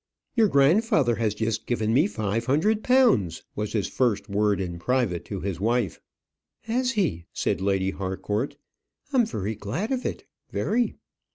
"Your 0.35 0.47
grandfather 0.47 1.17
has 1.17 1.35
just 1.35 1.67
given 1.67 1.93
me 1.93 2.07
five 2.07 2.47
hundred 2.47 2.83
pounds," 2.83 3.43
was 3.55 3.73
his 3.73 3.87
first 3.87 4.27
word 4.27 4.59
in 4.59 4.79
private 4.79 5.23
to 5.25 5.41
his 5.41 5.59
wife. 5.59 6.01
"Has 6.61 6.93
he?" 6.93 7.25
said 7.33 7.61
Lady 7.61 7.91
Harcourt, 7.91 8.55
"I'm 9.13 9.27
very 9.27 9.53
glad 9.53 9.91
of 9.91 10.03
it; 10.03 10.25
very." 10.49 10.95